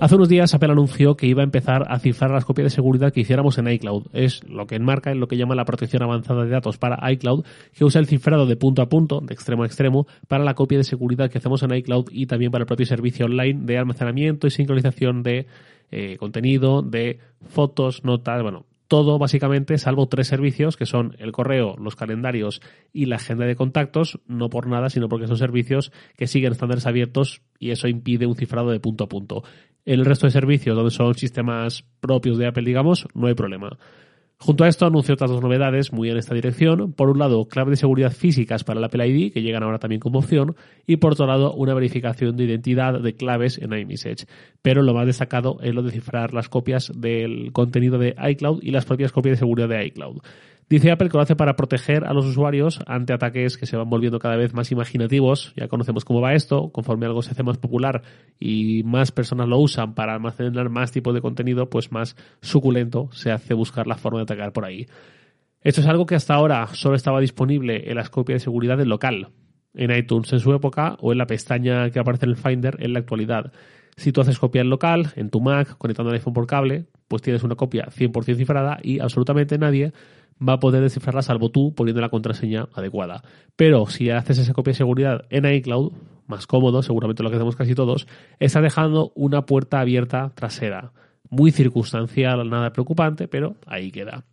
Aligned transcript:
Hace 0.00 0.14
unos 0.14 0.28
días 0.28 0.54
Apple 0.54 0.70
anunció 0.70 1.16
que 1.16 1.26
iba 1.26 1.42
a 1.42 1.44
empezar 1.44 1.86
a 1.88 1.98
cifrar 1.98 2.30
las 2.30 2.44
copias 2.44 2.66
de 2.66 2.70
seguridad 2.70 3.12
que 3.12 3.20
hiciéramos 3.20 3.58
en 3.58 3.66
iCloud. 3.66 4.06
Es 4.12 4.44
lo 4.48 4.64
que 4.66 4.76
enmarca 4.76 5.10
en 5.10 5.18
lo 5.18 5.26
que 5.26 5.36
llama 5.36 5.56
la 5.56 5.64
protección 5.64 6.04
avanzada 6.04 6.44
de 6.44 6.50
datos 6.50 6.78
para 6.78 7.10
iCloud, 7.10 7.44
que 7.76 7.84
usa 7.84 8.00
el 8.00 8.06
cifrado 8.06 8.46
de 8.46 8.54
punto 8.54 8.80
a 8.80 8.88
punto, 8.88 9.20
de 9.20 9.34
extremo 9.34 9.64
a 9.64 9.66
extremo, 9.66 10.06
para 10.28 10.44
la 10.44 10.54
copia 10.54 10.78
de 10.78 10.84
seguridad 10.84 11.28
que 11.30 11.38
hacemos 11.38 11.64
en 11.64 11.74
iCloud 11.74 12.10
y 12.12 12.26
también 12.26 12.52
para 12.52 12.62
el 12.62 12.68
propio 12.68 12.86
servicio 12.86 13.26
online 13.26 13.62
de 13.64 13.76
almacenamiento 13.76 14.46
y 14.46 14.50
sincronización 14.50 15.24
de 15.24 15.46
eh, 15.90 16.16
contenido, 16.16 16.82
de 16.82 17.18
fotos, 17.48 18.04
notas, 18.04 18.40
bueno, 18.40 18.66
todo 18.88 19.18
básicamente, 19.18 19.76
salvo 19.78 20.08
tres 20.08 20.26
servicios 20.26 20.76
que 20.76 20.86
son 20.86 21.14
el 21.18 21.30
correo, 21.30 21.76
los 21.76 21.94
calendarios 21.94 22.60
y 22.92 23.04
la 23.04 23.16
agenda 23.16 23.44
de 23.44 23.54
contactos, 23.54 24.18
no 24.26 24.48
por 24.48 24.66
nada, 24.66 24.88
sino 24.88 25.08
porque 25.08 25.26
son 25.26 25.36
servicios 25.36 25.92
que 26.16 26.26
siguen 26.26 26.52
estándares 26.52 26.86
abiertos 26.86 27.42
y 27.58 27.70
eso 27.70 27.86
impide 27.86 28.26
un 28.26 28.34
cifrado 28.34 28.70
de 28.70 28.80
punto 28.80 29.04
a 29.04 29.08
punto. 29.08 29.44
El 29.84 30.04
resto 30.04 30.26
de 30.26 30.32
servicios, 30.32 30.74
donde 30.74 30.90
son 30.90 31.14
sistemas 31.14 31.84
propios 32.00 32.38
de 32.38 32.46
Apple, 32.46 32.64
digamos, 32.64 33.06
no 33.14 33.26
hay 33.26 33.34
problema. 33.34 33.78
Junto 34.40 34.62
a 34.62 34.68
esto 34.68 34.86
anunció 34.86 35.14
otras 35.14 35.30
dos 35.30 35.42
novedades 35.42 35.92
muy 35.92 36.10
en 36.10 36.16
esta 36.16 36.32
dirección. 36.32 36.92
Por 36.92 37.10
un 37.10 37.18
lado, 37.18 37.48
claves 37.48 37.72
de 37.72 37.76
seguridad 37.76 38.12
físicas 38.12 38.62
para 38.62 38.78
el 38.78 38.84
Apple 38.84 39.04
ID, 39.08 39.32
que 39.32 39.42
llegan 39.42 39.64
ahora 39.64 39.80
también 39.80 40.00
como 40.00 40.20
opción, 40.20 40.54
y 40.86 40.98
por 40.98 41.12
otro 41.12 41.26
lado, 41.26 41.52
una 41.54 41.74
verificación 41.74 42.36
de 42.36 42.44
identidad 42.44 43.00
de 43.00 43.14
claves 43.16 43.58
en 43.58 43.72
iMessage. 43.72 44.26
Pero 44.62 44.82
lo 44.82 44.94
más 44.94 45.06
destacado 45.06 45.58
es 45.60 45.74
lo 45.74 45.82
de 45.82 45.90
cifrar 45.90 46.34
las 46.34 46.48
copias 46.48 46.92
del 46.94 47.50
contenido 47.52 47.98
de 47.98 48.14
iCloud 48.30 48.62
y 48.62 48.70
las 48.70 48.84
propias 48.84 49.10
copias 49.10 49.32
de 49.32 49.38
seguridad 49.38 49.68
de 49.68 49.86
iCloud. 49.86 50.18
Dice 50.68 50.90
Apple 50.90 51.08
que 51.08 51.16
lo 51.16 51.22
hace 51.22 51.34
para 51.34 51.56
proteger 51.56 52.04
a 52.04 52.12
los 52.12 52.26
usuarios 52.26 52.80
ante 52.86 53.14
ataques 53.14 53.56
que 53.56 53.64
se 53.64 53.78
van 53.78 53.88
volviendo 53.88 54.18
cada 54.18 54.36
vez 54.36 54.52
más 54.52 54.70
imaginativos. 54.70 55.54
Ya 55.56 55.66
conocemos 55.66 56.04
cómo 56.04 56.20
va 56.20 56.34
esto. 56.34 56.70
Conforme 56.72 57.06
algo 57.06 57.22
se 57.22 57.30
hace 57.30 57.42
más 57.42 57.56
popular 57.56 58.02
y 58.38 58.82
más 58.84 59.10
personas 59.10 59.48
lo 59.48 59.58
usan 59.58 59.94
para 59.94 60.12
almacenar 60.12 60.68
más 60.68 60.92
tipo 60.92 61.14
de 61.14 61.22
contenido, 61.22 61.70
pues 61.70 61.90
más 61.90 62.16
suculento 62.42 63.08
se 63.12 63.30
hace 63.30 63.54
buscar 63.54 63.86
la 63.86 63.96
forma 63.96 64.18
de 64.18 64.24
atacar 64.24 64.52
por 64.52 64.66
ahí. 64.66 64.86
Esto 65.62 65.80
es 65.80 65.86
algo 65.86 66.04
que 66.04 66.14
hasta 66.14 66.34
ahora 66.34 66.66
solo 66.74 66.96
estaba 66.96 67.20
disponible 67.20 67.90
en 67.90 67.96
las 67.96 68.10
copias 68.10 68.40
de 68.40 68.44
seguridad 68.44 68.76
del 68.76 68.90
local, 68.90 69.28
en 69.72 69.90
iTunes 69.90 70.32
en 70.34 70.40
su 70.40 70.52
época 70.52 70.96
o 71.00 71.12
en 71.12 71.18
la 71.18 71.26
pestaña 71.26 71.88
que 71.90 71.98
aparece 71.98 72.26
en 72.26 72.30
el 72.30 72.36
Finder 72.36 72.76
en 72.80 72.92
la 72.92 72.98
actualidad. 72.98 73.52
Si 73.98 74.12
tú 74.12 74.20
haces 74.20 74.38
copia 74.38 74.60
en 74.60 74.70
local, 74.70 75.12
en 75.16 75.28
tu 75.28 75.40
Mac, 75.40 75.76
conectando 75.76 76.10
el 76.10 76.18
iPhone 76.18 76.32
por 76.32 76.46
cable, 76.46 76.86
pues 77.08 77.20
tienes 77.20 77.42
una 77.42 77.56
copia 77.56 77.86
100% 77.86 78.36
cifrada 78.36 78.78
y 78.80 79.00
absolutamente 79.00 79.58
nadie 79.58 79.92
va 80.40 80.52
a 80.52 80.60
poder 80.60 80.82
descifrarla 80.82 81.20
salvo 81.20 81.50
tú 81.50 81.74
poniendo 81.74 82.00
la 82.00 82.08
contraseña 82.08 82.68
adecuada. 82.74 83.24
Pero 83.56 83.86
si 83.86 84.10
haces 84.10 84.38
esa 84.38 84.52
copia 84.52 84.70
de 84.70 84.76
seguridad 84.76 85.24
en 85.30 85.52
iCloud, 85.52 85.92
más 86.28 86.46
cómodo, 86.46 86.82
seguramente 86.82 87.24
lo 87.24 87.30
que 87.30 87.36
hacemos 87.36 87.56
casi 87.56 87.74
todos, 87.74 88.06
está 88.38 88.60
dejando 88.60 89.10
una 89.16 89.46
puerta 89.46 89.80
abierta 89.80 90.30
trasera. 90.32 90.92
Muy 91.28 91.50
circunstancial, 91.50 92.48
nada 92.48 92.72
preocupante, 92.72 93.26
pero 93.26 93.56
ahí 93.66 93.90
queda. 93.90 94.24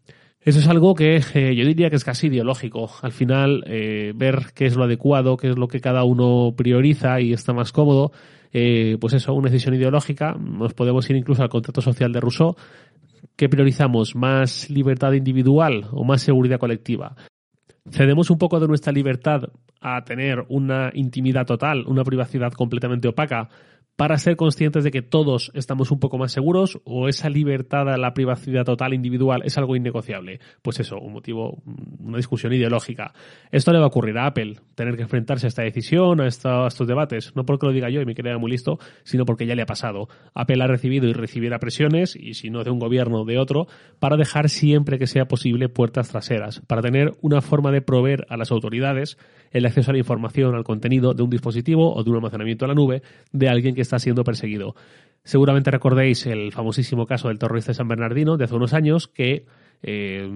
Eso 0.42 0.60
es 0.60 0.68
algo 0.68 0.94
que 0.94 1.24
eh, 1.34 1.56
yo 1.56 1.66
diría 1.66 1.90
que 1.90 1.96
es 1.96 2.04
casi 2.04 2.28
ideológico. 2.28 2.92
Al 3.02 3.12
final, 3.12 3.64
eh, 3.66 4.14
ver 4.16 4.52
qué 4.54 4.68
es 4.68 4.76
lo 4.76 4.84
adecuado, 4.84 5.38
qué 5.38 5.50
es 5.50 5.58
lo 5.58 5.68
que 5.68 5.82
cada 5.82 6.04
uno 6.04 6.54
prioriza 6.56 7.20
y 7.20 7.34
está 7.34 7.52
más 7.52 7.72
cómodo, 7.72 8.12
eh, 8.58 8.98
pues 9.02 9.14
eso, 9.14 9.34
una 9.34 9.50
decisión 9.50 9.76
ideológica. 9.76 10.34
Nos 10.34 10.74
podemos 10.74 11.10
ir 11.10 11.18
incluso 11.18 11.44
al 11.44 11.50
contrato 11.50 11.82
social 11.82 12.14
de 12.14 12.22
Rousseau, 12.22 12.56
¿Qué 13.36 13.50
priorizamos? 13.50 14.16
¿Más 14.16 14.70
libertad 14.70 15.12
individual 15.12 15.88
o 15.92 16.06
más 16.06 16.22
seguridad 16.22 16.58
colectiva? 16.58 17.16
¿Cedemos 17.90 18.30
un 18.30 18.38
poco 18.38 18.62
de 18.62 18.68
nuestra 18.68 18.94
libertad 18.94 19.42
a 19.82 20.04
tener 20.06 20.46
una 20.48 20.90
intimidad 20.94 21.46
total, 21.46 21.84
una 21.86 22.04
privacidad 22.04 22.54
completamente 22.54 23.10
opaca? 23.10 23.50
Para 23.96 24.18
ser 24.18 24.36
conscientes 24.36 24.84
de 24.84 24.92
que 24.92 25.02
todos 25.02 25.52
estamos 25.54 25.92
un 25.92 26.00
poco 26.00 26.18
más 26.18 26.32
seguros 26.32 26.80
o 26.84 27.08
esa 27.08 27.30
libertad 27.30 27.90
a 27.90 27.98
la 27.98 28.14
privacidad 28.14 28.66
total 28.66 28.94
individual 28.94 29.42
es 29.46 29.58
algo 29.58 29.76
innegociable? 29.76 30.40
Pues 30.62 30.80
eso, 30.80 30.98
un 31.00 31.14
motivo, 31.14 31.62
una 32.00 32.18
discusión 32.18 32.54
ideológica. 32.54 33.14
Esto 33.52 33.72
le 33.72 33.80
va 33.80 33.86
a 33.86 33.88
ocurrir 33.88 34.18
a 34.18 34.28
Apple, 34.28 34.58
tener 34.76 34.96
que 34.96 35.04
enfrentarse 35.04 35.48
a 35.48 35.50
esta 35.50 35.64
decisión, 35.64 36.20
a, 36.22 36.28
estos, 36.28 36.88
debates, 36.88 37.36
no 37.36 37.46
porque 37.46 37.68
lo 37.68 37.72
diga 37.72 37.90
yo 37.90 38.02
y 38.02 38.06
me 38.06 38.16
quede 38.16 38.38
muy 38.38 38.52
listo, 38.52 38.80
sino 39.04 39.26
porque 39.26 39.46
ya 39.46 39.56
le 39.56 39.62
ha 39.62 39.68
pasado. 39.68 40.10
Apple 40.34 40.62
ha 40.64 40.68
recibido 40.68 41.08
y 41.08 41.14
recibirá 41.14 41.60
presiones, 41.60 42.16
y 42.16 42.34
si 42.34 42.50
no 42.50 42.64
de 42.64 42.72
un 42.72 42.80
gobierno, 42.80 43.24
de 43.24 43.38
otro, 43.38 43.68
para 44.00 44.18
dejar 44.18 44.50
siempre 44.50 45.00
que 45.00 45.08
sea 45.08 45.28
posible 45.28 45.70
puertas 45.70 46.10
traseras, 46.10 46.62
para 46.68 46.82
tener 46.82 47.14
una 47.22 47.42
forma 47.42 47.72
de 47.72 47.82
proveer 47.82 48.26
a 48.30 48.38
las 48.38 48.52
autoridades 48.52 49.18
el 49.56 49.66
acceso 49.66 49.90
a 49.90 49.94
la 49.94 50.00
información, 50.00 50.54
al 50.54 50.66
contenido 50.66 51.14
de 51.14 51.24
un 51.24 51.30
dispositivo 51.30 51.96
o 51.96 52.04
de 52.04 52.10
un 52.10 52.18
almacenamiento 52.18 52.66
a 52.66 52.68
la 52.68 52.74
nube 52.74 53.02
de 53.32 53.48
alguien 53.48 53.74
que 53.74 53.80
está 53.80 53.98
siendo 54.00 54.26
perseguido. 54.26 54.76
Seguramente 55.24 55.72
recordéis 55.72 56.26
el 56.26 56.52
famosísimo 56.52 57.06
caso 57.06 57.30
del 57.30 57.40
terrorista 57.40 57.72
de 57.72 57.76
San 57.76 57.88
Bernardino 57.88 58.36
de 58.36 58.44
hace 58.44 58.56
unos 58.56 58.74
años 58.74 59.08
que 59.08 59.46
eh, 59.82 60.30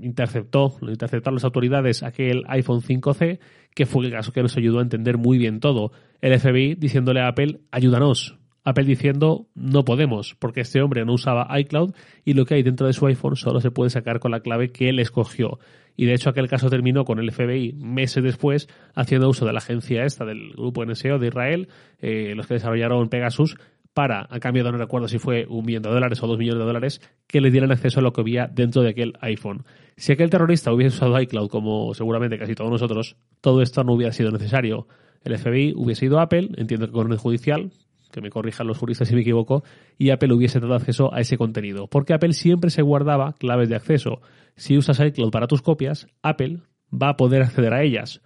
interceptó, 0.00 0.76
interceptaron 0.80 1.34
las 1.34 1.44
autoridades 1.44 2.04
aquel 2.04 2.44
iPhone 2.46 2.82
5C, 2.82 3.40
que 3.74 3.84
fue 3.84 4.06
el 4.06 4.12
caso 4.12 4.32
que 4.32 4.42
nos 4.42 4.56
ayudó 4.56 4.78
a 4.78 4.82
entender 4.82 5.18
muy 5.18 5.38
bien 5.38 5.58
todo. 5.58 5.90
El 6.20 6.38
FBI 6.38 6.76
diciéndole 6.76 7.20
a 7.20 7.26
Apple, 7.26 7.62
ayúdanos, 7.72 8.38
Apple 8.64 8.84
diciendo 8.84 9.46
no 9.54 9.84
podemos, 9.84 10.34
porque 10.38 10.60
este 10.60 10.80
hombre 10.82 11.04
no 11.04 11.14
usaba 11.14 11.48
iCloud 11.58 11.94
y 12.24 12.34
lo 12.34 12.44
que 12.44 12.54
hay 12.54 12.62
dentro 12.62 12.86
de 12.86 12.92
su 12.92 13.06
iPhone 13.06 13.36
solo 13.36 13.60
se 13.60 13.70
puede 13.70 13.90
sacar 13.90 14.20
con 14.20 14.30
la 14.30 14.40
clave 14.40 14.70
que 14.70 14.88
él 14.88 14.98
escogió. 14.98 15.58
Y 15.96 16.06
de 16.06 16.14
hecho 16.14 16.30
aquel 16.30 16.48
caso 16.48 16.70
terminó 16.70 17.04
con 17.04 17.18
el 17.18 17.30
FBI 17.32 17.74
meses 17.74 18.22
después 18.22 18.68
haciendo 18.94 19.28
uso 19.28 19.44
de 19.44 19.52
la 19.52 19.58
agencia 19.58 20.04
esta 20.04 20.24
del 20.24 20.52
grupo 20.52 20.84
NSO 20.84 21.18
de 21.18 21.28
Israel, 21.28 21.68
eh, 22.00 22.34
los 22.34 22.46
que 22.46 22.54
desarrollaron 22.54 23.08
Pegasus, 23.08 23.56
para, 23.94 24.26
a 24.30 24.40
cambio 24.40 24.64
de 24.64 24.72
no 24.72 24.78
recuerdo 24.78 25.08
si 25.08 25.18
fue 25.18 25.46
un 25.48 25.66
millón 25.66 25.82
de 25.82 25.90
dólares 25.90 26.22
o 26.22 26.26
dos 26.26 26.38
millones 26.38 26.60
de 26.60 26.64
dólares, 26.64 27.00
que 27.26 27.40
le 27.40 27.50
dieran 27.50 27.72
acceso 27.72 28.00
a 28.00 28.02
lo 28.02 28.12
que 28.12 28.22
había 28.22 28.46
dentro 28.46 28.82
de 28.82 28.90
aquel 28.90 29.12
iPhone. 29.20 29.64
Si 29.96 30.12
aquel 30.12 30.30
terrorista 30.30 30.72
hubiese 30.72 30.96
usado 30.96 31.20
iCloud, 31.20 31.50
como 31.50 31.92
seguramente 31.92 32.38
casi 32.38 32.54
todos 32.54 32.70
nosotros, 32.70 33.16
todo 33.40 33.60
esto 33.60 33.84
no 33.84 33.92
hubiera 33.92 34.12
sido 34.12 34.30
necesario. 34.30 34.86
El 35.24 35.38
FBI 35.38 35.74
hubiese 35.76 36.06
ido 36.06 36.18
a 36.18 36.22
Apple, 36.22 36.50
entiendo 36.56 36.86
que 36.86 36.92
con 36.92 37.12
el 37.12 37.18
judicial, 37.18 37.70
que 38.12 38.20
me 38.20 38.30
corrijan 38.30 38.68
los 38.68 38.78
juristas 38.78 39.08
si 39.08 39.14
me 39.16 39.22
equivoco, 39.22 39.64
y 39.98 40.10
Apple 40.10 40.32
hubiese 40.32 40.60
dado 40.60 40.74
acceso 40.74 41.12
a 41.12 41.20
ese 41.20 41.36
contenido. 41.36 41.88
Porque 41.88 42.14
Apple 42.14 42.34
siempre 42.34 42.70
se 42.70 42.82
guardaba 42.82 43.32
claves 43.32 43.68
de 43.68 43.76
acceso. 43.76 44.20
Si 44.54 44.78
usas 44.78 45.00
iCloud 45.00 45.32
para 45.32 45.48
tus 45.48 45.62
copias, 45.62 46.06
Apple 46.22 46.60
va 46.92 47.10
a 47.10 47.16
poder 47.16 47.42
acceder 47.42 47.74
a 47.74 47.82
ellas. 47.82 48.20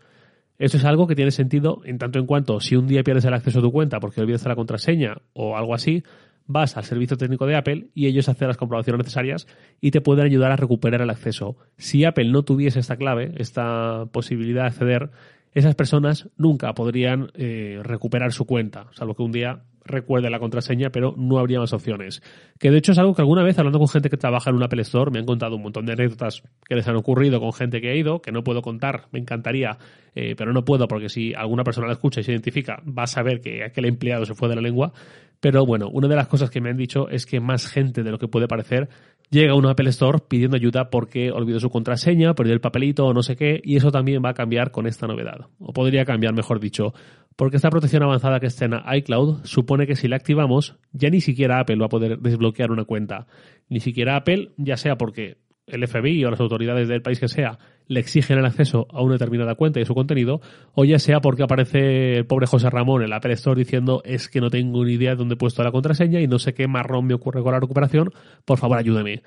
Esto 0.59 0.79
es 0.79 0.85
algo 0.85 1.07
que 1.07 1.15
tiene 1.15 1.31
sentido 1.31 1.81
en 1.85 1.99
tanto 1.99 2.19
en 2.19 2.27
cuanto 2.27 2.61
si 2.61 2.77
un 2.77 2.87
día 2.87 3.03
pierdes 3.03 3.25
el 3.27 3.35
acceso 3.35 3.59
a 3.59 3.63
tu 3.63 3.73
cuenta 3.73 4.01
porque 4.01 4.21
olvidaste 4.21 4.49
la 4.49 4.57
contraseña 4.57 5.19
o 5.35 5.57
algo 5.57 5.75
así, 5.75 6.03
vas 6.47 6.77
al 6.77 6.85
servicio 6.85 7.17
técnico 7.17 7.47
de 7.47 7.57
Apple 7.57 7.89
y 7.95 8.07
ellos 8.07 8.29
hacen 8.29 8.49
las 8.49 8.57
comprobaciones 8.57 8.99
necesarias 8.99 9.47
y 9.81 9.91
te 9.91 10.01
pueden 10.01 10.25
ayudar 10.25 10.53
a 10.53 10.57
recuperar 10.57 11.03
el 11.03 11.11
acceso. 11.11 11.57
Si 11.77 12.05
Apple 12.05 12.31
no 12.31 12.43
tuviese 12.43 12.81
esta 12.81 12.97
clave, 12.97 13.35
esta 13.37 14.07
posibilidad 14.13 14.63
de 14.63 14.69
acceder, 14.69 15.11
esas 15.53 15.75
personas 15.75 16.29
nunca 16.37 16.73
podrían 16.75 17.31
eh, 17.35 17.81
recuperar 17.83 18.33
su 18.33 18.47
cuenta, 18.47 18.87
salvo 18.93 19.15
que 19.15 19.23
un 19.23 19.33
día 19.33 19.63
recuerde 19.87 20.31
la 20.31 20.39
contraseña, 20.39 20.91
pero 20.91 21.15
no 21.17 21.39
habría 21.39 21.61
más 21.61 21.73
opciones. 21.73 22.23
Que 22.59 22.71
de 22.71 22.79
hecho 22.79 22.93
es 22.93 22.99
algo 22.99 23.15
que 23.15 23.23
alguna 23.23 23.43
vez, 23.43 23.59
hablando 23.59 23.79
con 23.79 23.89
gente 23.89 24.11
que 24.11 24.17
trabaja 24.17 24.51
en 24.51 24.57
un 24.57 24.63
Apple 24.63 24.83
Store, 24.83 25.11
me 25.11 25.19
han 25.19 25.27
contado 25.27 25.57
un 25.57 25.63
montón 25.63 25.87
de 25.87 25.93
anécdotas 25.93 26.43
que 26.65 26.75
les 26.75 26.87
han 26.89 26.97
ocurrido 26.97 27.41
con 27.41 27.53
gente 27.53 27.81
que 27.81 27.91
ha 27.91 27.95
ido, 27.95 28.21
que 28.21 28.33
no 28.33 28.43
puedo 28.45 28.63
contar, 28.63 29.07
me 29.13 29.19
encantaría, 29.19 29.79
eh, 30.15 30.35
pero 30.37 30.53
no 30.53 30.65
puedo 30.65 30.89
porque 30.89 31.09
si 31.09 31.35
alguna 31.35 31.65
persona 31.65 31.87
la 31.87 31.95
escucha 31.95 32.21
y 32.21 32.25
se 32.25 32.33
identifica, 32.33 32.83
va 32.87 33.05
a 33.05 33.07
saber 33.07 33.41
que 33.41 33.65
aquel 33.65 33.87
empleado 33.87 34.25
se 34.25 34.35
fue 34.35 34.49
de 34.49 34.57
la 34.57 34.63
lengua. 34.63 34.93
Pero 35.41 35.67
bueno, 35.67 35.89
una 35.93 36.09
de 36.09 36.17
las 36.17 36.29
cosas 36.29 36.51
que 36.51 36.61
me 36.61 36.71
han 36.71 36.77
dicho 36.77 37.09
es 37.09 37.27
que 37.27 37.41
más 37.41 37.67
gente 37.67 38.03
de 38.03 38.11
lo 38.11 38.19
que 38.19 38.29
puede 38.29 38.49
parecer 38.49 38.89
llega 39.31 39.53
a 39.53 39.57
un 39.57 39.67
Apple 39.67 39.91
Store 39.91 40.19
pidiendo 40.27 40.57
ayuda 40.57 40.89
porque 40.91 41.31
olvidó 41.31 41.61
su 41.61 41.69
contraseña, 41.69 42.35
perdió 42.35 42.55
el 42.55 42.61
papelito 42.61 43.07
o 43.07 43.13
no 43.13 43.23
sé 43.23 43.37
qué, 43.37 43.61
y 43.63 43.77
eso 43.77 43.91
también 43.91 44.23
va 44.25 44.31
a 44.31 44.35
cambiar 44.35 44.71
con 44.71 44.87
esta 44.87 45.07
novedad. 45.07 45.47
O 45.59 45.73
podría 45.73 46.05
cambiar, 46.05 46.35
mejor 46.35 46.61
dicho, 46.61 46.95
porque 47.37 47.57
esta 47.57 47.71
protección 47.71 48.03
avanzada 48.03 48.41
que 48.41 48.47
está 48.47 48.65
en 48.65 48.75
iCloud 48.95 49.45
supone 49.45 49.87
que 49.87 49.95
si 49.95 50.09
la 50.09 50.17
activamos, 50.17 50.77
ya 50.93 51.11
ni 51.11 51.21
siquiera 51.21 51.61
Apple 51.61 51.77
va 51.77 51.87
a 51.87 51.91
poder 51.91 52.19
desbloquear 52.19 52.71
una 52.71 52.85
cuenta. 52.85 53.27
Ni 53.69 53.81
siquiera 53.81 54.17
Apple, 54.17 54.53
ya 54.57 54.77
sea 54.77 54.97
porque 54.97 55.37
el 55.67 55.87
FBI 55.87 56.25
o 56.25 56.31
las 56.31 56.41
autoridades 56.41 56.89
del 56.89 57.03
país 57.03 57.21
que 57.21 57.29
sea 57.29 57.59
le 57.89 58.01
exigen 58.01 58.39
el 58.39 58.47
acceso 58.47 58.87
a 58.91 59.03
una 59.03 59.15
determinada 59.15 59.55
cuenta 59.55 59.81
y 59.81 59.85
su 59.85 59.95
contenido, 59.95 60.41
o 60.75 60.85
ya 60.85 60.99
sea 60.99 61.21
porque 61.21 61.43
aparece 61.43 62.19
el 62.19 62.27
pobre 62.27 62.47
José 62.47 62.71
Ramón 62.71 63.03
en 63.03 63.11
la 63.11 63.17
Apple 63.17 63.35
Store 63.35 63.59
diciendo 63.59 64.03
es 64.05 64.29
que 64.29 64.41
no 64.41 64.51
tengo 64.51 64.85
ni 64.85 64.95
idea 64.95 65.11
de 65.11 65.17
dónde 65.17 65.35
he 65.35 65.39
puesto 65.39 65.63
la 65.63 65.73
contraseña 65.73 66.21
y 66.21 66.27
no 66.27 66.39
sé 66.39 66.55
qué 66.55 66.67
marrón 66.67 67.07
me 67.07 67.15
ocurre 67.15 67.43
con 67.43 67.53
la 67.53 67.61
recuperación, 67.61 68.13
por 68.45 68.59
favor 68.59 68.79
ayúdeme. 68.79 69.23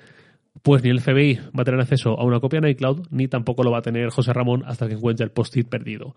Pues 0.62 0.82
ni 0.82 0.90
el 0.90 1.00
FBI 1.00 1.36
va 1.56 1.62
a 1.62 1.64
tener 1.64 1.80
acceso 1.80 2.18
a 2.18 2.24
una 2.24 2.40
copia 2.40 2.58
en 2.58 2.68
iCloud, 2.68 3.06
ni 3.10 3.28
tampoco 3.28 3.62
lo 3.62 3.70
va 3.70 3.78
a 3.78 3.82
tener 3.82 4.10
José 4.10 4.32
Ramón 4.32 4.64
hasta 4.66 4.88
que 4.88 4.94
encuentre 4.94 5.24
el 5.24 5.30
post-it 5.30 5.68
perdido. 5.68 6.14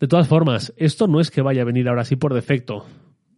De 0.00 0.08
todas 0.08 0.28
formas, 0.28 0.74
esto 0.76 1.06
no 1.06 1.20
es 1.20 1.30
que 1.30 1.42
vaya 1.42 1.62
a 1.62 1.64
venir 1.64 1.88
ahora 1.88 2.04
sí 2.04 2.16
por 2.16 2.34
defecto. 2.34 2.84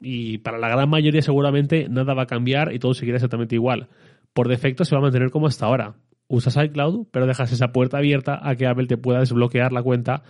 Y 0.00 0.38
para 0.38 0.58
la 0.58 0.69
gran 0.69 0.88
mayoría 0.88 1.23
seguramente 1.23 1.88
nada 1.88 2.14
va 2.14 2.23
a 2.23 2.26
cambiar 2.26 2.73
y 2.73 2.79
todo 2.79 2.94
seguirá 2.94 3.17
exactamente 3.17 3.55
igual 3.55 3.88
por 4.37 4.49
defecto 4.49 4.85
se 4.85 4.94
va 4.94 4.99
a 4.99 5.03
mantener 5.03 5.31
como 5.31 5.47
hasta 5.47 5.64
ahora. 5.64 5.94
Usas 6.29 6.62
iCloud, 6.62 7.06
pero 7.11 7.26
dejas 7.26 7.50
esa 7.53 7.73
puerta 7.73 7.97
abierta 7.97 8.38
a 8.43 8.55
que 8.55 8.67
Apple 8.67 8.87
te 8.87 8.99
pueda 8.99 9.20
desbloquear 9.20 9.73
la 9.73 9.82
cuenta 9.82 10.25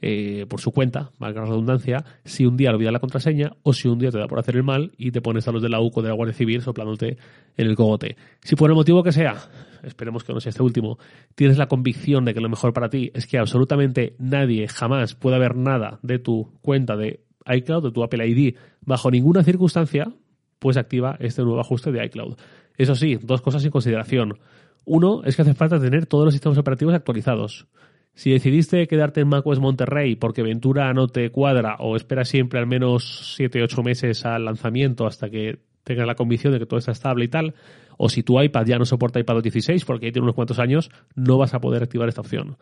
eh, 0.00 0.46
por 0.48 0.62
su 0.62 0.72
cuenta, 0.72 1.10
valga 1.18 1.42
la 1.42 1.48
redundancia, 1.48 2.06
si 2.24 2.46
un 2.46 2.56
día 2.56 2.70
olvidas 2.70 2.94
la 2.94 3.00
contraseña 3.00 3.52
o 3.62 3.74
si 3.74 3.86
un 3.86 3.98
día 3.98 4.10
te 4.10 4.18
da 4.18 4.28
por 4.28 4.38
hacer 4.38 4.56
el 4.56 4.62
mal 4.62 4.92
y 4.96 5.10
te 5.10 5.20
pones 5.20 5.46
a 5.46 5.52
los 5.52 5.60
de 5.60 5.68
la 5.68 5.78
UCO 5.78 6.00
de 6.00 6.08
la 6.08 6.14
Guardia 6.14 6.34
Civil 6.34 6.62
soplándote 6.62 7.18
en 7.58 7.66
el 7.66 7.76
cogote. 7.76 8.16
Si 8.40 8.56
por 8.56 8.70
el 8.70 8.76
motivo 8.76 9.02
que 9.02 9.12
sea, 9.12 9.36
esperemos 9.84 10.24
que 10.24 10.32
no 10.32 10.40
sea 10.40 10.50
este 10.50 10.62
último, 10.62 10.98
tienes 11.34 11.58
la 11.58 11.68
convicción 11.68 12.24
de 12.24 12.34
que 12.34 12.40
lo 12.40 12.48
mejor 12.48 12.72
para 12.72 12.90
ti 12.90 13.10
es 13.14 13.26
que 13.26 13.38
absolutamente 13.38 14.14
nadie 14.18 14.68
jamás 14.68 15.14
pueda 15.14 15.38
ver 15.38 15.56
nada 15.56 15.98
de 16.02 16.18
tu 16.18 16.52
cuenta 16.62 16.96
de 16.96 17.24
iCloud, 17.46 17.84
de 17.84 17.92
tu 17.92 18.02
Apple 18.02 18.26
ID, 18.26 18.56
bajo 18.82 19.10
ninguna 19.10 19.42
circunstancia, 19.42 20.12
pues 20.58 20.76
activa 20.76 21.16
este 21.20 21.42
nuevo 21.42 21.60
ajuste 21.60 21.90
de 21.92 22.04
iCloud. 22.06 22.36
Eso 22.76 22.94
sí, 22.94 23.18
dos 23.22 23.40
cosas 23.40 23.64
en 23.64 23.70
consideración. 23.70 24.38
Uno 24.84 25.22
es 25.24 25.36
que 25.36 25.42
hace 25.42 25.54
falta 25.54 25.80
tener 25.80 26.06
todos 26.06 26.24
los 26.24 26.34
sistemas 26.34 26.58
operativos 26.58 26.94
actualizados. 26.94 27.66
Si 28.14 28.30
decidiste 28.30 28.86
quedarte 28.86 29.20
en 29.20 29.28
macOS 29.28 29.60
Monterrey 29.60 30.16
porque 30.16 30.42
Ventura 30.42 30.92
no 30.92 31.08
te 31.08 31.30
cuadra 31.30 31.76
o 31.78 31.96
esperas 31.96 32.28
siempre 32.28 32.58
al 32.58 32.66
menos 32.66 33.38
7-8 33.38 33.84
meses 33.84 34.26
al 34.26 34.44
lanzamiento 34.44 35.06
hasta 35.06 35.30
que 35.30 35.60
tengas 35.94 36.06
la 36.06 36.14
convicción 36.14 36.52
de 36.52 36.60
que 36.60 36.66
todo 36.66 36.78
está 36.78 36.92
estable 36.92 37.24
y 37.24 37.28
tal, 37.28 37.54
o 37.98 38.08
si 38.08 38.22
tu 38.22 38.40
iPad 38.40 38.64
ya 38.64 38.78
no 38.78 38.84
soporta 38.84 39.18
iPad 39.18 39.42
16 39.42 39.84
porque 39.84 40.06
ya 40.06 40.12
tiene 40.12 40.24
unos 40.24 40.36
cuantos 40.36 40.58
años, 40.58 40.90
no 41.16 41.36
vas 41.36 41.52
a 41.54 41.60
poder 41.60 41.82
activar 41.82 42.08
esta 42.08 42.20
opción. 42.20 42.56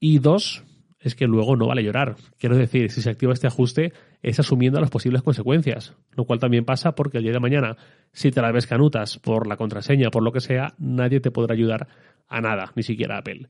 Y 0.00 0.18
dos, 0.18 0.64
es 0.98 1.14
que 1.14 1.26
luego 1.26 1.54
no 1.56 1.66
vale 1.66 1.84
llorar. 1.84 2.16
Quiero 2.38 2.56
decir, 2.56 2.90
si 2.90 3.02
se 3.02 3.10
activa 3.10 3.34
este 3.34 3.46
ajuste, 3.46 3.92
es 4.22 4.40
asumiendo 4.40 4.80
las 4.80 4.88
posibles 4.88 5.22
consecuencias, 5.22 5.94
lo 6.16 6.24
cual 6.24 6.38
también 6.38 6.64
pasa 6.64 6.94
porque 6.94 7.18
el 7.18 7.24
día 7.24 7.34
de 7.34 7.40
mañana, 7.40 7.76
si 8.12 8.30
te 8.30 8.40
la 8.40 8.50
ves 8.50 8.66
canutas 8.66 9.18
por 9.18 9.46
la 9.46 9.58
contraseña, 9.58 10.10
por 10.10 10.22
lo 10.22 10.32
que 10.32 10.40
sea, 10.40 10.72
nadie 10.78 11.20
te 11.20 11.30
podrá 11.30 11.52
ayudar 11.52 11.88
a 12.26 12.40
nada, 12.40 12.72
ni 12.74 12.82
siquiera 12.82 13.18
Apple. 13.18 13.48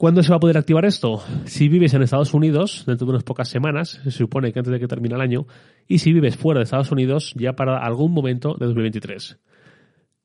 ¿Cuándo 0.00 0.22
se 0.22 0.30
va 0.30 0.36
a 0.36 0.40
poder 0.40 0.56
activar 0.56 0.86
esto? 0.86 1.22
Si 1.44 1.68
vives 1.68 1.92
en 1.92 2.00
Estados 2.00 2.32
Unidos, 2.32 2.84
dentro 2.86 3.04
de 3.04 3.10
unas 3.10 3.22
pocas 3.22 3.50
semanas, 3.50 4.00
se 4.02 4.10
supone 4.10 4.50
que 4.50 4.60
antes 4.60 4.72
de 4.72 4.80
que 4.80 4.88
termine 4.88 5.14
el 5.14 5.20
año, 5.20 5.46
y 5.86 5.98
si 5.98 6.14
vives 6.14 6.38
fuera 6.38 6.60
de 6.60 6.64
Estados 6.64 6.90
Unidos, 6.90 7.34
ya 7.36 7.52
para 7.52 7.84
algún 7.84 8.12
momento 8.12 8.56
de 8.58 8.64
2023. 8.64 9.38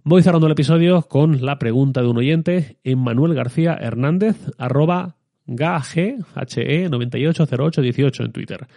Voy 0.05 0.23
cerrando 0.23 0.47
el 0.47 0.53
episodio 0.53 1.01
con 1.01 1.45
la 1.45 1.59
pregunta 1.59 2.01
de 2.01 2.07
un 2.07 2.15
oyente, 2.15 2.77
Emmanuel 2.85 3.33
García 3.33 3.77
Hernández, 3.77 4.37
arroba 4.57 5.17
GAGHE980818 5.45 8.23
en 8.23 8.31
Twitter. 8.31 8.67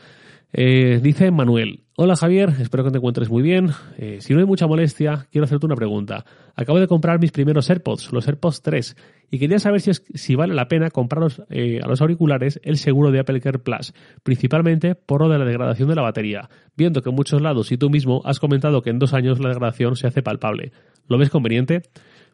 Eh, 0.52 1.00
dice 1.02 1.30
Manuel, 1.30 1.84
hola 1.96 2.16
Javier, 2.16 2.54
espero 2.58 2.82
que 2.82 2.90
te 2.90 2.96
encuentres 2.96 3.28
muy 3.28 3.42
bien. 3.42 3.70
Eh, 3.98 4.18
si 4.20 4.32
no 4.32 4.40
hay 4.40 4.46
mucha 4.46 4.66
molestia, 4.66 5.26
quiero 5.30 5.44
hacerte 5.44 5.66
una 5.66 5.76
pregunta. 5.76 6.24
Acabo 6.56 6.80
de 6.80 6.88
comprar 6.88 7.20
mis 7.20 7.32
primeros 7.32 7.68
AirPods, 7.68 8.12
los 8.12 8.26
AirPods 8.26 8.62
3, 8.62 8.96
y 9.30 9.38
quería 9.38 9.58
saber 9.58 9.82
si, 9.82 9.90
es, 9.90 10.02
si 10.14 10.36
vale 10.36 10.54
la 10.54 10.66
pena 10.68 10.90
comprarlos 10.90 11.42
eh, 11.50 11.80
a 11.82 11.86
los 11.86 12.00
auriculares 12.00 12.60
el 12.64 12.78
seguro 12.78 13.10
de 13.10 13.20
Apple 13.20 13.40
Care 13.40 13.58
Plus, 13.58 13.92
principalmente 14.22 14.94
por 14.94 15.20
lo 15.20 15.28
de 15.28 15.38
la 15.38 15.44
degradación 15.44 15.88
de 15.90 15.96
la 15.96 16.02
batería, 16.02 16.48
viendo 16.76 17.02
que 17.02 17.10
en 17.10 17.16
muchos 17.16 17.42
lados 17.42 17.70
y 17.70 17.76
tú 17.76 17.90
mismo 17.90 18.22
has 18.24 18.40
comentado 18.40 18.80
que 18.80 18.90
en 18.90 18.98
dos 18.98 19.12
años 19.12 19.40
la 19.40 19.50
degradación 19.50 19.96
se 19.96 20.06
hace 20.06 20.22
palpable. 20.22 20.72
¿Lo 21.08 21.18
ves 21.18 21.28
conveniente? 21.28 21.82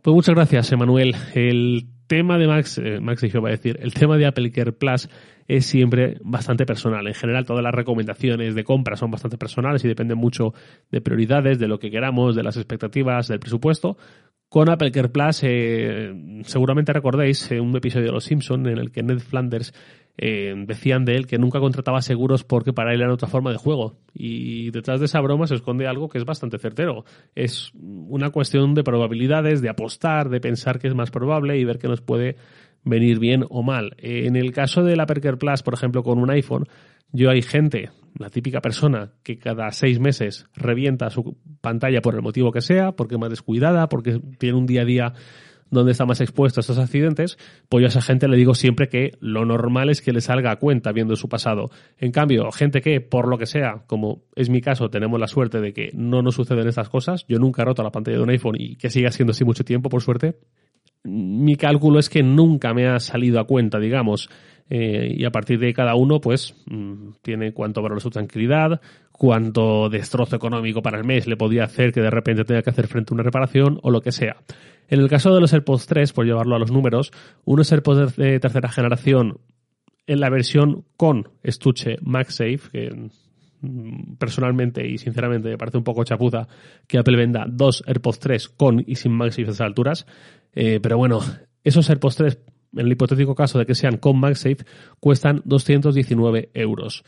Pues 0.03 0.15
muchas 0.15 0.35
gracias, 0.35 0.71
Emanuel. 0.71 1.17
El 1.35 1.87
tema 2.15 2.39
de 2.39 2.47
Max, 2.47 2.79
eh, 2.79 3.01
Max 3.01 3.23
va 3.25 3.49
a 3.49 3.51
decir, 3.51 3.77
el 3.83 3.93
tema 3.93 4.17
de 4.17 4.27
Apple 4.27 4.53
Care 4.53 4.73
Plus 4.73 5.09
es 5.49 5.67
siempre 5.67 6.19
bastante 6.23 6.65
personal. 6.65 7.07
En 7.09 7.15
general, 7.15 7.45
todas 7.45 7.63
las 7.63 7.75
recomendaciones 7.75 8.55
de 8.55 8.63
compra 8.63 8.97
son 8.97 9.11
bastante 9.11 9.37
personales 9.37 9.85
y 9.85 9.89
dependen 9.89 10.17
mucho 10.17 10.55
de 10.93 11.01
prioridades, 11.01 11.59
de 11.59 11.67
lo 11.67 11.81
que 11.81 11.91
queramos, 11.91 12.37
de 12.37 12.45
las 12.45 12.57
expectativas, 12.57 13.27
del 13.27 13.41
presupuesto. 13.41 13.97
Con 14.49 14.71
Apple 14.71 14.93
Care 14.93 15.09
Plus, 15.09 15.41
eh, 15.43 16.43
seguramente 16.45 16.93
recordéis 16.93 17.51
eh, 17.51 17.59
un 17.59 17.77
episodio 17.77 18.07
de 18.07 18.13
Los 18.13 18.25
Simpson 18.25 18.69
en 18.69 18.79
el 18.79 18.93
que 18.93 19.03
Ned 19.03 19.19
Flanders 19.19 19.75
eh, 20.17 20.55
decían 20.67 21.05
de 21.05 21.17
él 21.17 21.27
que 21.27 21.39
nunca 21.39 21.59
contrataba 21.59 22.01
seguros 22.01 22.45
porque 22.45 22.73
para 22.73 22.95
él 22.95 23.03
era 23.03 23.13
otra 23.13 23.29
forma 23.29 23.51
de 23.51 23.59
juego. 23.59 23.97
Y 24.13 24.71
detrás 24.71 25.01
de 25.01 25.07
esa 25.07 25.21
broma 25.21 25.47
se 25.47 25.57
esconde 25.57 25.87
algo 25.87 26.09
que 26.09 26.19
es 26.19 26.25
bastante 26.25 26.59
certero. 26.59 27.05
Es 27.35 27.73
una 27.75 28.31
cuestión 28.31 28.75
de 28.75 28.85
probabilidades, 28.85 29.61
de 29.61 29.69
apostar, 29.69 30.29
de 30.29 30.41
pensar 30.41 30.79
que 30.79 30.89
es 30.89 30.95
más 30.95 31.11
probable 31.11 31.59
y 31.59 31.65
ver 31.65 31.79
que 31.79 31.89
nos 31.89 32.01
puede 32.01 32.37
venir 32.85 33.19
bien 33.19 33.45
o 33.49 33.63
mal. 33.63 33.95
En 33.99 34.37
el 34.37 34.53
caso 34.53 34.85
de 34.85 34.97
la 34.97 35.07
Perker 35.07 35.39
Plus, 35.39 35.63
por 35.63 35.75
ejemplo, 35.75 36.03
con 36.03 36.19
un 36.19 36.31
iPhone, 36.31 36.67
yo 37.13 37.31
hay 37.31 37.43
gente, 37.43 37.91
la 38.19 38.31
típica 38.31 38.61
persona, 38.61 39.13
que 39.23 39.39
cada 39.39 39.71
seis 39.71 39.99
meses 39.99 40.47
revienta 40.55 41.11
su 41.11 41.37
pantalla 41.61 42.01
por 42.03 42.15
el 42.15 42.23
motivo 42.23 42.53
que 42.53 42.61
sea, 42.61 42.93
porque 42.93 43.15
es 43.15 43.21
más 43.21 43.31
descuidada, 43.31 43.89
porque 43.89 44.21
tiene 44.39 44.59
un 44.59 44.67
día 44.67 44.83
a 44.83 44.85
día 44.85 45.13
donde 45.75 45.93
está 45.93 46.07
más 46.07 46.21
expuesto 46.21 46.61
a 46.61 46.63
estos 46.63 46.79
accidentes, 46.79 47.37
pues 47.69 47.83
yo 47.83 47.87
a 47.87 47.89
esa 47.89 48.01
gente 48.01 48.29
le 48.29 48.37
digo 48.37 48.55
siempre 48.55 48.89
que 48.89 49.13
lo 49.21 49.45
normal 49.45 49.91
es 49.91 50.01
que 50.01 50.13
le 50.13 50.21
salga 50.21 50.53
a 50.53 50.57
cuenta 50.57 50.93
viendo 50.93 51.17
su 51.17 51.29
pasado. 51.29 51.71
En 51.99 52.13
cambio, 52.13 52.51
gente 52.51 52.81
que, 52.81 53.01
por 53.01 53.29
lo 53.29 53.37
que 53.37 53.47
sea, 53.47 53.85
como 53.87 54.23
es 54.35 54.49
mi 54.49 54.61
caso, 54.61 54.89
tenemos 54.89 55.21
la 55.21 55.27
suerte 55.27 55.61
de 55.61 55.73
que 55.73 55.91
no 55.93 56.23
nos 56.23 56.37
suceden 56.37 56.67
estas 56.67 56.89
cosas, 56.89 57.27
yo 57.29 57.39
nunca 57.39 57.63
he 57.63 57.65
roto 57.65 57.83
la 57.83 57.93
pantalla 57.93 58.17
de 58.17 58.23
un 58.23 58.31
iPhone 58.31 58.57
y 58.59 58.77
que 58.77 58.89
siga 58.89 59.11
siendo 59.11 59.33
así 59.33 59.45
mucho 59.45 59.65
tiempo, 59.65 59.89
por 59.89 60.03
suerte, 60.03 60.37
mi 61.05 61.57
cálculo 61.57 61.99
es 61.99 62.09
que 62.09 62.23
nunca 62.23 62.73
me 62.73 62.89
ha 62.89 62.99
salido 62.99 63.39
a 63.39 63.47
cuenta, 63.47 63.79
digamos. 63.79 64.31
Eh, 64.71 65.15
y 65.19 65.25
a 65.27 65.31
partir 65.31 65.59
de 65.59 65.75
cada 65.75 65.95
uno, 65.95 66.21
pues, 66.21 66.55
mm, 66.67 67.11
tiene 67.21 67.53
cuánto 67.53 67.83
valor 67.83 68.01
su 68.01 68.09
tranquilidad, 68.09 68.81
cuánto 69.17 69.89
destrozo 69.89 70.35
económico 70.35 70.83
para 70.83 70.99
el 70.99 71.05
mes 71.05 71.29
le 71.29 71.37
podía 71.37 71.65
hacer 71.65 71.93
que 71.93 72.01
de 72.01 72.11
repente 72.11 72.45
tenga 72.45 72.63
que 72.63 72.71
hacer 72.71 72.89
frente 72.89 73.13
a 73.13 73.15
una 73.15 73.23
reparación 73.23 73.79
o 73.83 73.91
lo 73.91 74.01
que 74.01 74.11
sea. 74.11 74.37
En 74.89 75.01
el 75.01 75.09
caso 75.09 75.33
de 75.33 75.41
los 75.41 75.53
AirPods 75.53 75.87
3, 75.87 76.13
por 76.13 76.27
llevarlo 76.27 76.57
a 76.57 76.59
los 76.59 76.73
números, 76.73 77.13
unos 77.45 77.71
AirPods 77.71 78.17
de 78.17 78.41
tercera 78.41 78.69
generación 78.69 79.39
en 80.09 80.21
la 80.21 80.31
versión 80.31 80.85
con 80.97 81.29
estuche 81.45 81.97
MagSafe, 82.03 82.61
que 82.73 83.11
mm, 83.61 84.17
personalmente 84.17 84.85
y 84.85 84.99
sinceramente 84.99 85.49
me 85.49 85.59
parece 85.59 85.79
un 85.79 85.85
poco 85.85 86.03
chapuza 86.03 86.49
que 86.89 86.99
Apple 86.99 87.17
venda 87.17 87.47
dos 87.49 87.85
AirPods 87.87 88.19
3 88.19 88.49
con 88.49 88.83
y 88.85 88.97
sin 88.97 89.13
MagSafe 89.13 89.43
a 89.43 89.51
esas 89.53 89.61
alturas. 89.61 90.07
Eh, 90.55 90.81
pero 90.83 90.99
bueno, 90.99 91.21
esos 91.63 91.89
AirPods 91.89 92.17
3, 92.17 92.39
en 92.75 92.81
el 92.81 92.93
hipotético 92.93 93.37
caso 93.37 93.61
de 93.61 93.67
que 93.67 93.77
sean 93.77 93.97
con 93.97 94.19
MagSafe, 94.19 94.67
cuestan 94.99 95.41
219 95.45 96.51
euros. 96.53 97.05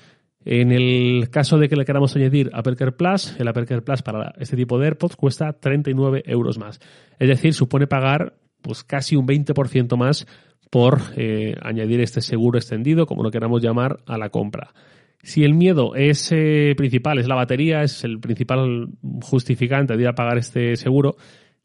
En 0.48 0.70
el 0.70 1.28
caso 1.28 1.58
de 1.58 1.68
que 1.68 1.74
le 1.74 1.84
queramos 1.84 2.14
añadir 2.14 2.50
Apple 2.52 2.76
Care 2.76 2.92
Plus, 2.92 3.34
el 3.40 3.48
Apple 3.48 3.66
Care 3.66 3.82
Plus 3.82 4.02
para 4.02 4.32
este 4.38 4.56
tipo 4.56 4.78
de 4.78 4.86
AirPods 4.86 5.16
cuesta 5.16 5.52
39 5.52 6.22
euros 6.24 6.56
más. 6.56 6.78
Es 7.18 7.28
decir, 7.28 7.52
supone 7.52 7.88
pagar 7.88 8.34
pues 8.62 8.84
casi 8.84 9.16
un 9.16 9.26
20% 9.26 9.96
más 9.96 10.24
por 10.70 11.00
eh, 11.16 11.56
añadir 11.62 12.00
este 12.00 12.20
seguro 12.20 12.58
extendido, 12.58 13.06
como 13.06 13.24
lo 13.24 13.32
queramos 13.32 13.60
llamar, 13.60 13.98
a 14.06 14.18
la 14.18 14.30
compra. 14.30 14.72
Si 15.20 15.42
el 15.42 15.52
miedo 15.52 15.96
es 15.96 16.30
eh, 16.30 16.74
principal, 16.76 17.18
es 17.18 17.26
la 17.26 17.34
batería, 17.34 17.82
es 17.82 18.04
el 18.04 18.20
principal 18.20 18.88
justificante 19.22 19.96
de 19.96 20.02
ir 20.02 20.08
a 20.08 20.14
pagar 20.14 20.38
este 20.38 20.76
seguro, 20.76 21.16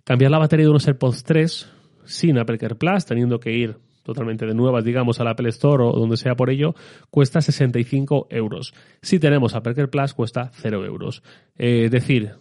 cambiar 0.03 0.31
la 0.31 0.39
batería 0.39 0.65
de 0.65 0.71
unos 0.71 0.87
AirPods 0.87 1.23
3 1.23 1.71
sin 2.05 2.39
Apple 2.39 2.57
Care 2.57 2.73
Plus, 2.73 3.05
teniendo 3.05 3.39
que 3.39 3.51
ir 3.51 3.77
totalmente 4.13 4.45
de 4.45 4.53
nuevas, 4.53 4.83
digamos, 4.83 5.19
al 5.19 5.27
Apple 5.27 5.49
Store 5.49 5.83
o 5.83 5.91
donde 5.91 6.17
sea 6.17 6.35
por 6.35 6.49
ello, 6.49 6.75
cuesta 7.09 7.41
65 7.41 8.27
euros. 8.29 8.73
Si 9.01 9.19
tenemos 9.19 9.55
Apple 9.55 9.75
Care 9.75 9.87
Plus, 9.87 10.13
cuesta 10.13 10.51
0 10.53 10.85
euros. 10.85 11.23
Eh, 11.57 11.85
es 11.85 11.91
decir, 11.91 12.31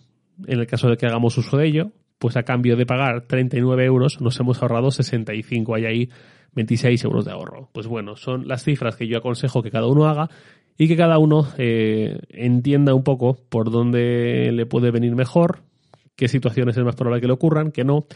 en 0.46 0.60
el 0.60 0.66
caso 0.66 0.88
de 0.88 0.96
que 0.96 1.06
hagamos 1.06 1.36
uso 1.38 1.56
de 1.56 1.66
ello, 1.66 1.92
pues 2.18 2.36
a 2.36 2.42
cambio 2.42 2.76
de 2.76 2.86
pagar 2.86 3.22
39 3.22 3.84
euros, 3.84 4.20
nos 4.20 4.38
hemos 4.40 4.62
ahorrado 4.62 4.90
65. 4.90 5.74
Hay 5.74 5.86
ahí 5.86 6.10
26 6.54 7.04
euros 7.04 7.24
de 7.24 7.32
ahorro. 7.32 7.70
Pues 7.72 7.86
bueno, 7.86 8.16
son 8.16 8.46
las 8.46 8.62
cifras 8.62 8.96
que 8.96 9.06
yo 9.06 9.18
aconsejo 9.18 9.62
que 9.62 9.70
cada 9.70 9.86
uno 9.86 10.06
haga 10.06 10.28
y 10.76 10.88
que 10.88 10.96
cada 10.96 11.18
uno 11.18 11.46
eh, 11.58 12.18
entienda 12.30 12.94
un 12.94 13.04
poco 13.04 13.36
por 13.48 13.70
dónde 13.70 14.50
le 14.52 14.66
puede 14.66 14.90
venir 14.90 15.14
mejor, 15.14 15.60
qué 16.16 16.28
situaciones 16.28 16.76
es 16.76 16.84
más 16.84 16.96
probable 16.96 17.20
que 17.20 17.26
le 17.26 17.32
ocurran, 17.32 17.70
que 17.70 17.84
no. 17.84 18.06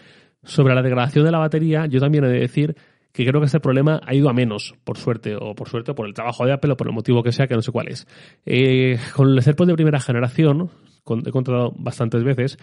Sobre 0.43 0.75
la 0.75 0.83
degradación 0.83 1.25
de 1.25 1.31
la 1.31 1.39
batería, 1.39 1.87
yo 1.87 2.01
también 2.01 2.25
he 2.25 2.29
de 2.29 2.41
decir 2.41 2.77
que 3.15 3.25
creo 3.25 3.41
que 3.41 3.47
este 3.47 3.61
problema 3.61 4.01
ha 4.05 4.13
ido 4.13 4.29
a 4.29 4.33
menos, 4.33 4.75
por 4.83 4.99
suerte, 4.99 5.37
o 5.37 5.55
por 5.55 5.69
suerte, 5.69 5.95
por 5.95 6.07
el 6.07 6.15
trabajo 6.15 6.45
de 6.45 6.53
Apple 6.53 6.73
o 6.73 6.77
por 6.77 6.89
el 6.89 6.93
motivo 6.93 7.23
que 7.23 7.31
sea, 7.31 7.47
que 7.47 7.55
no 7.55 7.63
sé 7.63 7.71
cuál 7.71 7.87
es. 7.87 8.09
Eh, 8.45 8.99
con 9.15 9.29
el 9.29 9.39
AirPods 9.39 9.69
de 9.69 9.75
primera 9.75 10.01
generación, 10.01 10.69
he 11.09 11.29
encontrado 11.29 11.73
bastantes 11.77 12.25
veces 12.25 12.59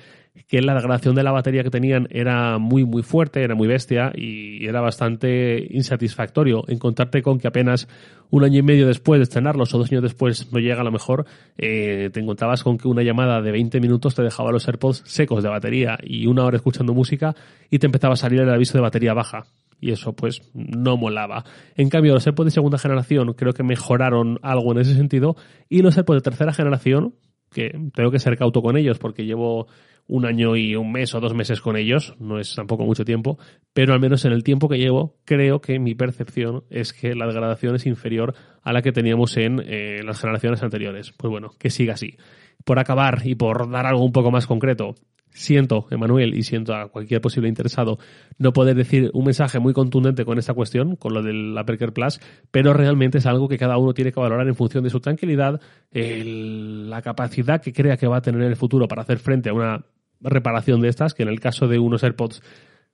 que 0.50 0.62
la 0.62 0.74
degradación 0.74 1.16
de 1.16 1.24
la 1.24 1.32
batería 1.32 1.64
que 1.64 1.70
tenían 1.70 2.10
era 2.12 2.58
muy, 2.58 2.84
muy 2.84 3.02
fuerte, 3.02 3.42
era 3.42 3.56
muy 3.56 3.70
bestia 3.70 4.12
y 4.14 4.66
era 4.68 4.82
bastante 4.82 5.68
insatisfactorio. 5.70 6.66
Encontrarte 6.68 7.22
con 7.22 7.40
que 7.40 7.48
apenas 7.48 7.88
un 8.30 8.44
año 8.44 8.60
y 8.60 8.64
medio 8.64 8.88
después 8.88 9.20
de 9.20 9.24
estrenarlos 9.24 9.74
o 9.74 9.78
dos 9.78 9.90
años 9.90 10.04
después 10.04 10.52
no 10.52 10.60
llega 10.60 10.82
a 10.82 10.84
lo 10.84 10.92
mejor, 10.92 11.26
eh, 11.58 12.10
te 12.12 12.20
encontrabas 12.20 12.62
con 12.62 12.78
que 12.78 12.90
una 12.90 13.04
llamada 13.04 13.42
de 13.42 13.54
20 13.54 13.80
minutos 13.80 14.16
te 14.16 14.22
dejaba 14.22 14.52
los 14.52 14.68
AirPods 14.68 15.04
secos 15.06 15.44
de 15.44 15.50
batería 15.50 15.98
y 16.04 16.28
una 16.28 16.44
hora 16.44 16.58
escuchando 16.58 16.94
música 16.94 17.34
y 17.70 17.80
te 17.80 17.86
empezaba 17.86 18.16
a 18.16 18.18
salir 18.18 18.42
el 18.42 18.50
aviso 18.50 18.78
de 18.78 18.82
batería 18.82 19.14
baja 19.14 19.46
y 19.82 19.92
eso 19.92 20.14
pues 20.14 20.42
no 20.54 20.96
molaba. 20.96 21.44
En 21.76 21.90
cambio, 21.90 22.14
los 22.14 22.26
AirPods 22.26 22.46
de 22.46 22.52
segunda 22.52 22.78
generación 22.78 23.34
creo 23.34 23.52
que 23.52 23.64
mejoraron 23.64 24.40
algo 24.44 24.72
en 24.72 24.80
ese 24.80 24.94
sentido 24.96 25.36
y 25.68 25.82
los 25.82 25.98
AirPods 25.98 26.20
de 26.20 26.30
tercera 26.30 26.54
generación, 26.54 27.16
que 27.52 27.72
tengo 27.94 28.12
que 28.12 28.20
ser 28.20 28.38
cauto 28.38 28.62
con 28.62 28.78
ellos 28.78 28.98
porque 28.98 29.26
llevo 29.26 29.68
un 30.08 30.26
año 30.26 30.56
y 30.56 30.76
un 30.76 30.92
mes 30.92 31.14
o 31.16 31.20
dos 31.20 31.34
meses 31.34 31.62
con 31.62 31.76
ellos, 31.78 32.16
no 32.20 32.40
es 32.40 32.56
tampoco 32.56 32.86
mucho 32.86 33.06
tiempo, 33.06 33.38
pero 33.74 33.94
al 33.94 34.00
menos 34.00 34.24
en 34.26 34.34
el 34.34 34.44
tiempo 34.44 34.70
que 34.70 34.78
llevo, 34.78 35.18
creo 35.26 35.62
que 35.62 35.80
mi 35.80 35.96
percepción 35.96 36.64
es 36.70 36.94
que 36.94 37.16
la 37.16 37.28
degradación 37.28 37.76
es 37.76 37.86
inferior 37.86 38.34
a 38.62 38.74
la 38.74 38.82
que 38.82 38.92
teníamos 38.92 39.36
en 39.38 39.62
eh, 39.66 40.02
las 40.06 40.20
generaciones 40.20 40.64
anteriores. 40.64 41.12
Pues 41.18 41.32
bueno, 41.32 41.52
que 41.58 41.70
siga 41.70 41.94
así. 41.94 42.18
Por 42.64 42.80
acabar 42.80 43.22
y 43.26 43.36
por 43.36 43.70
dar 43.72 43.86
algo 43.86 44.04
un 44.04 44.12
poco 44.12 44.32
más 44.32 44.48
concreto, 44.48 44.96
siento, 45.34 45.88
Emanuel, 45.92 46.34
y 46.36 46.44
siento 46.44 46.74
a 46.74 46.90
cualquier 46.90 47.22
posible 47.22 47.50
interesado, 47.50 47.98
no 48.38 48.54
poder 48.54 48.76
decir 48.76 49.10
un 49.14 49.26
mensaje 49.26 49.60
muy 49.60 49.74
contundente 49.74 50.26
con 50.26 50.38
esta 50.38 50.54
cuestión, 50.54 50.96
con 50.96 51.14
lo 51.14 51.24
del 51.24 51.56
Care 51.66 51.92
Plus, 51.92 52.20
pero 52.52 52.74
realmente 52.74 53.20
es 53.20 53.26
algo 53.26 53.48
que 53.48 53.58
cada 53.58 53.78
uno 53.78 53.94
tiene 53.94 54.12
que 54.12 54.20
valorar 54.20 54.48
en 54.48 54.56
función 54.56 54.84
de 54.84 54.90
su 54.90 55.00
tranquilidad, 55.00 55.60
la 55.92 57.02
capacidad 57.02 57.62
que 57.62 57.74
crea 57.74 57.98
que 57.98 58.08
va 58.08 58.18
a 58.18 58.22
tener 58.22 58.42
en 58.42 58.50
el 58.50 58.56
futuro 58.56 58.88
para 58.88 59.04
hacer 59.04 59.20
frente 59.20 59.50
a 59.50 59.54
una 59.54 59.86
reparación 60.20 60.82
de 60.82 60.90
estas, 60.90 61.14
que 61.14 61.24
en 61.24 61.30
el 61.30 61.40
caso 61.40 61.68
de 61.68 61.80
unos 61.80 62.04
AirPods 62.04 62.42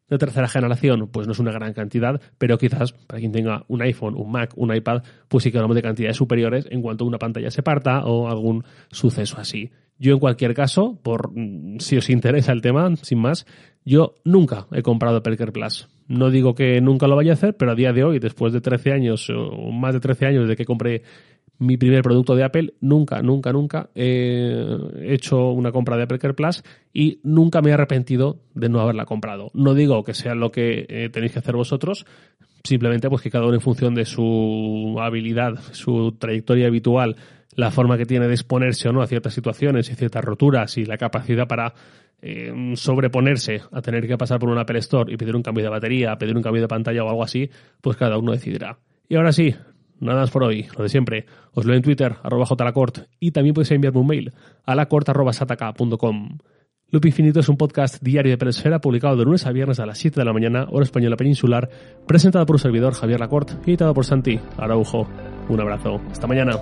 de 0.09 0.17
tercera 0.17 0.47
generación, 0.47 1.09
pues 1.11 1.27
no 1.27 1.33
es 1.33 1.39
una 1.39 1.51
gran 1.51 1.73
cantidad, 1.73 2.21
pero 2.37 2.57
quizás 2.57 2.93
para 2.93 3.19
quien 3.19 3.31
tenga 3.31 3.65
un 3.67 3.81
iPhone, 3.81 4.15
un 4.15 4.31
Mac, 4.31 4.53
un 4.55 4.73
iPad, 4.73 5.03
pues 5.27 5.43
sí 5.43 5.51
que 5.51 5.57
hablamos 5.57 5.75
de 5.75 5.81
cantidades 5.81 6.17
superiores 6.17 6.67
en 6.69 6.81
cuanto 6.81 7.05
una 7.05 7.17
pantalla 7.17 7.51
se 7.51 7.63
parta 7.63 8.05
o 8.05 8.29
algún 8.29 8.63
suceso 8.91 9.37
así. 9.39 9.71
Yo 9.99 10.13
en 10.13 10.19
cualquier 10.19 10.53
caso, 10.53 10.99
por 11.01 11.31
mm, 11.33 11.79
si 11.79 11.97
os 11.97 12.09
interesa 12.09 12.51
el 12.51 12.61
tema, 12.61 12.95
sin 12.97 13.19
más, 13.19 13.45
yo 13.83 14.15
nunca 14.23 14.67
he 14.71 14.81
comprado 14.81 15.23
Perker 15.23 15.51
Plus. 15.51 15.87
No 16.07 16.29
digo 16.29 16.55
que 16.55 16.79
nunca 16.81 17.07
lo 17.07 17.15
vaya 17.15 17.31
a 17.31 17.33
hacer, 17.33 17.55
pero 17.57 17.71
a 17.71 17.75
día 17.75 17.93
de 17.93 18.03
hoy, 18.03 18.19
después 18.19 18.53
de 18.53 18.61
13 18.61 18.91
años 18.91 19.29
o 19.29 19.71
más 19.71 19.93
de 19.93 19.99
13 19.99 20.25
años 20.27 20.43
desde 20.43 20.55
que 20.55 20.65
compré 20.65 21.03
mi 21.59 21.77
primer 21.77 22.03
producto 22.03 22.35
de 22.35 22.43
Apple, 22.43 22.73
nunca, 22.81 23.21
nunca, 23.21 23.51
nunca 23.51 23.89
he 23.95 24.77
hecho 25.07 25.49
una 25.49 25.71
compra 25.71 25.97
de 25.97 26.03
Apple 26.03 26.19
Care 26.19 26.33
Plus 26.33 26.63
y 26.93 27.19
nunca 27.23 27.61
me 27.61 27.71
he 27.71 27.73
arrepentido 27.73 28.39
de 28.53 28.69
no 28.69 28.79
haberla 28.79 29.05
comprado. 29.05 29.49
No 29.53 29.73
digo 29.73 30.03
que 30.03 30.13
sea 30.13 30.35
lo 30.35 30.51
que 30.51 30.85
eh, 30.87 31.09
tenéis 31.11 31.33
que 31.33 31.39
hacer 31.39 31.55
vosotros, 31.55 32.05
simplemente 32.63 33.09
pues 33.09 33.21
que 33.21 33.31
cada 33.31 33.45
uno 33.45 33.55
en 33.55 33.61
función 33.61 33.95
de 33.95 34.05
su 34.05 34.97
habilidad, 34.99 35.59
su 35.71 36.13
trayectoria 36.19 36.67
habitual, 36.67 37.15
la 37.55 37.71
forma 37.71 37.97
que 37.97 38.05
tiene 38.05 38.27
de 38.27 38.33
exponerse 38.33 38.89
o 38.89 38.93
no 38.93 39.01
a 39.01 39.07
ciertas 39.07 39.33
situaciones 39.33 39.89
y 39.89 39.95
ciertas 39.95 40.23
roturas 40.23 40.77
y 40.77 40.85
la 40.85 40.97
capacidad 40.97 41.47
para 41.47 41.73
eh, 42.21 42.73
sobreponerse 42.75 43.61
a 43.71 43.81
tener 43.81 44.07
que 44.07 44.17
pasar 44.17 44.39
por 44.39 44.49
un 44.49 44.57
Apple 44.59 44.79
Store 44.79 45.11
y 45.11 45.17
pedir 45.17 45.35
un 45.35 45.41
cambio 45.41 45.63
de 45.63 45.69
batería, 45.69 46.17
pedir 46.17 46.35
un 46.35 46.43
cambio 46.43 46.61
de 46.61 46.67
pantalla 46.67 47.03
o 47.03 47.09
algo 47.09 47.23
así, 47.23 47.49
pues 47.81 47.97
cada 47.97 48.17
uno 48.17 48.31
decidirá. 48.31 48.77
Y 49.09 49.15
ahora 49.15 49.31
sí, 49.31 49.55
nada 49.99 50.21
más 50.21 50.31
por 50.31 50.43
hoy, 50.43 50.67
lo 50.77 50.83
de 50.83 50.89
siempre. 50.89 51.25
Os 51.53 51.65
leo 51.65 51.75
en 51.75 51.81
Twitter, 51.81 52.15
arroba 52.23 52.45
jlacort, 52.45 52.99
y 53.19 53.31
también 53.31 53.53
podéis 53.53 53.71
enviarme 53.71 53.99
un 53.99 54.07
mail 54.07 54.33
a 54.65 54.75
lacort.sataka.com. 54.75 56.37
Loop 56.89 57.05
Infinito 57.05 57.41
es 57.41 57.49
un 57.49 57.57
podcast 57.57 58.01
diario 58.01 58.31
de 58.31 58.37
Peresfera 58.37 58.79
publicado 58.79 59.17
de 59.17 59.25
lunes 59.25 59.45
a 59.45 59.51
viernes 59.51 59.79
a 59.81 59.85
las 59.85 59.97
7 59.97 60.21
de 60.21 60.25
la 60.25 60.31
mañana, 60.31 60.67
hora 60.69 60.85
española 60.85 61.17
peninsular, 61.17 61.69
presentado 62.07 62.45
por 62.45 62.55
un 62.55 62.59
servidor 62.59 62.93
Javier 62.93 63.19
Lacort 63.19 63.51
y 63.65 63.71
editado 63.71 63.93
por 63.93 64.05
Santi 64.05 64.39
Araujo. 64.57 65.05
Un 65.49 65.59
abrazo. 65.59 65.99
Hasta 66.09 66.27
mañana. 66.27 66.53